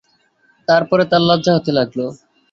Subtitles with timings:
[0.67, 1.99] তার পরে তার লজ্জা হতে লাগল।